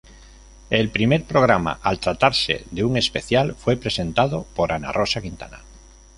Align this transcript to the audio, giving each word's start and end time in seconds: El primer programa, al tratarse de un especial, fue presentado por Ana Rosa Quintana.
El 0.77 0.87
primer 0.95 1.19
programa, 1.31 1.75
al 1.91 1.99
tratarse 2.05 2.65
de 2.71 2.83
un 2.83 2.97
especial, 2.97 3.53
fue 3.53 3.77
presentado 3.77 4.47
por 4.55 4.71
Ana 4.71 4.91
Rosa 4.91 5.21
Quintana. 5.21 5.59